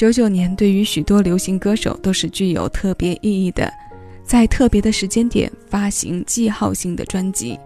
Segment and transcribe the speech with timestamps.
[0.00, 3.70] 九九年对于许多流行歌手都是具有特别意义的，
[4.24, 7.58] 在特别的时间点发行记号性的专辑，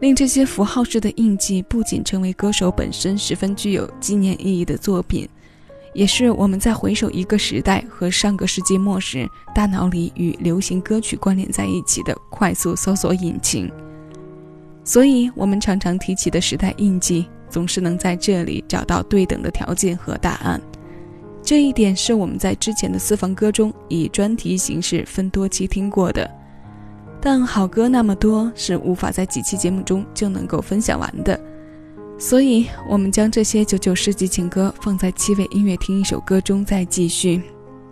[0.00, 5.28] 令这些符号式的印记不仅成为歌手本身十分具有纪念意义的作品，
[5.92, 13.70] 也是我们在回首一个时代和上个世纪末时，大脑里与流行歌曲关联在一起的快速搜索引擎。
[14.84, 20.58] 所以，我们常常提起的时代印记，总是能在这里找到对等的条件和答案。
[21.48, 26.30] 这一点是我们在之前的私房歌中以专题形式分多期听过的，
[27.22, 31.40] 但好歌那么多，是无法在几期节目中就能够分享完的，
[32.18, 37.40] 所以我们将这些九九世纪情歌放在七位音乐听一首歌中再继续。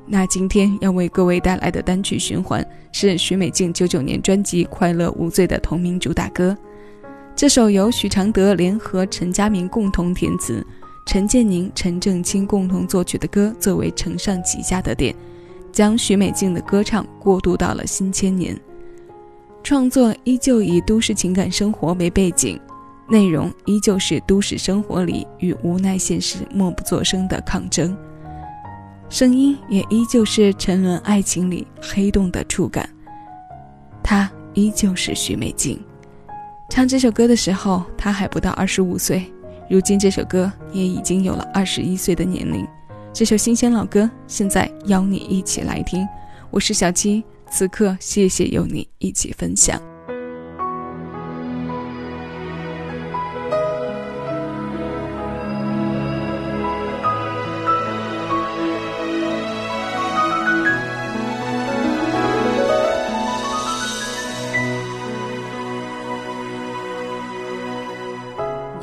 [0.04, 6.54] 那今天要为各位带来的单曲循环是许美静九九年专辑《快乐无罪》的同名主打歌，
[7.34, 10.62] 这首由许常德联合陈佳明共同填词。
[11.06, 15.14] 陈建宁、陈正清共同作曲的歌，作为承上启下的点，
[15.72, 18.58] 将许美静的歌唱过渡到了新千年。
[19.62, 22.60] 创作依旧以都市情感生活为背景，
[23.08, 27.96] 内容依旧是都市生活里与无奈现实默不作声的抗争，
[29.08, 32.88] 声音也依旧是沉沦爱情里黑洞的触感。
[34.02, 35.80] 她依旧是许美静，
[36.68, 39.24] 唱这首歌的时候，她还不到二十五岁。
[39.68, 42.64] 如今这首歌也已经有了二十一岁的年龄，
[43.12, 46.06] 这首新鲜老歌现在邀你一起来听。
[46.52, 49.80] 我是小七，此刻谢谢有你一起分享。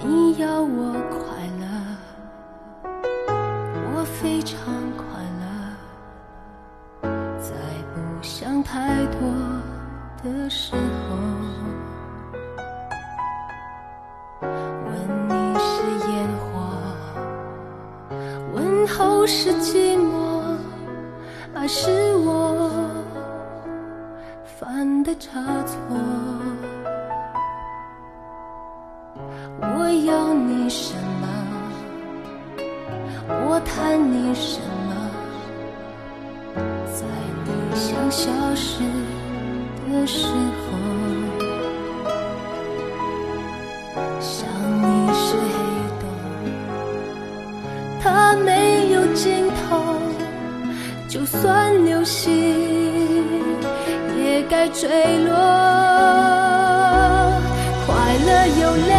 [0.06, 1.66] 你要我快乐
[3.96, 4.60] 我非常
[4.98, 5.06] 快
[5.40, 5.46] 乐
[7.40, 7.54] 在
[7.94, 9.22] 不想太多
[10.22, 11.16] 的时候
[14.84, 14.94] 问
[15.30, 15.72] 你是
[16.12, 16.52] 烟火
[18.54, 20.58] 问候是寂寞
[21.54, 22.70] 还是我
[24.44, 26.43] 犯的差错？
[34.36, 34.96] 什么？
[36.94, 37.06] 在
[37.46, 38.84] 你想消失。
[39.90, 40.34] 的时候，
[44.20, 44.50] 想
[44.82, 45.56] 你是黑
[46.00, 46.04] 洞，
[48.02, 50.02] 它没有尽头。
[51.08, 52.32] 就算流星
[54.18, 54.90] 也该坠
[55.20, 55.32] 落。
[57.86, 57.94] 快
[58.26, 58.30] 乐
[58.62, 58.92] 有泪，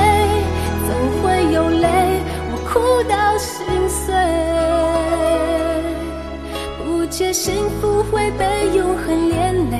[0.86, 0.88] 总
[1.20, 2.72] 会有泪，我哭
[3.10, 3.66] 到心
[7.34, 8.44] 幸福会被
[8.76, 9.76] 永恒连累。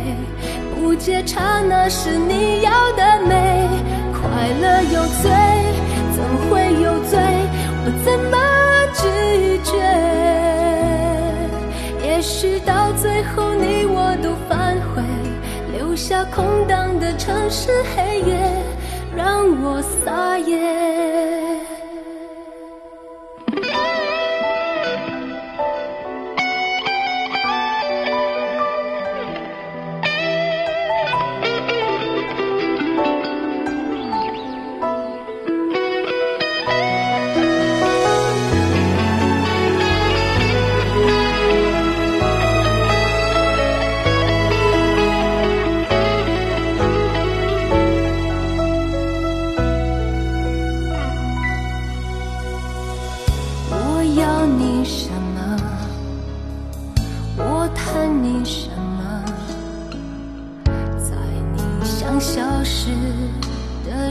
[0.75, 3.69] 不解刹那是你要的美，
[4.13, 5.31] 快乐有罪，
[6.17, 6.19] 怎
[6.51, 7.17] 会有罪？
[7.85, 8.37] 我怎么
[8.93, 9.03] 拒
[9.63, 9.71] 绝？
[12.05, 15.01] 也许到最后你我都反悔，
[15.79, 18.37] 留下空荡的城市黑夜，
[19.17, 21.54] 让我撒野。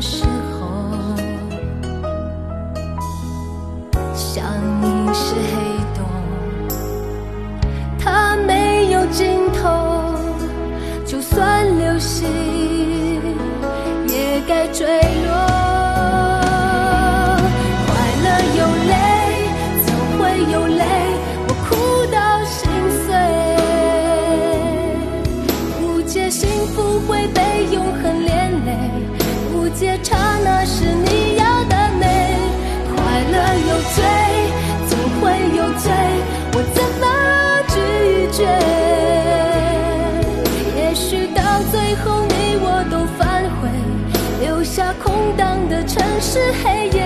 [0.04, 0.33] 坠
[29.84, 32.06] 夜刹那是你要的美。
[32.96, 32.96] 快
[33.34, 33.36] 乐
[33.70, 34.00] 有罪，
[34.88, 35.22] 总会
[35.58, 35.92] 有罪，
[36.54, 37.06] 我怎么
[37.68, 37.76] 拒
[38.32, 38.40] 绝？
[40.80, 42.34] 也许到最后你
[42.64, 43.22] 我都反
[43.60, 43.62] 悔，
[44.40, 47.03] 留下空荡的城市黑夜，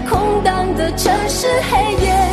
[0.00, 2.27] 空荡的城市黑夜。